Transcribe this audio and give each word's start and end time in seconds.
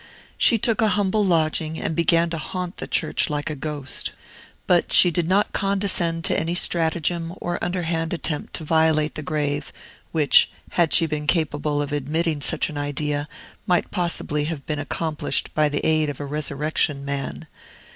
She 0.35 0.57
took 0.57 0.81
a 0.81 0.87
humble 0.97 1.23
lodging 1.23 1.79
and 1.79 1.95
began 1.95 2.31
to 2.31 2.39
haunt 2.39 2.77
the 2.77 2.87
church 2.87 3.29
like 3.29 3.51
a 3.51 3.55
ghost. 3.55 4.13
But 4.65 4.91
she 4.91 5.11
did 5.11 5.27
not 5.27 5.53
condescend 5.53 6.25
to 6.25 6.39
any 6.39 6.55
stratagem 6.55 7.35
or 7.39 7.63
underhand 7.63 8.11
attempt 8.11 8.55
to 8.55 8.63
violate 8.63 9.13
the 9.13 9.21
grave, 9.21 9.71
which, 10.11 10.49
had 10.71 10.91
she 10.91 11.05
been 11.05 11.27
capable 11.27 11.83
of 11.83 11.91
admitting 11.91 12.41
such 12.41 12.67
an 12.67 12.79
idea, 12.79 13.27
might 13.67 13.91
possibly 13.91 14.45
have 14.45 14.65
been 14.65 14.79
accomplished 14.79 15.53
by 15.53 15.69
the 15.69 15.85
aid 15.85 16.09
of 16.09 16.19
a 16.19 16.25
resurrection 16.25 17.05
man. 17.05 17.45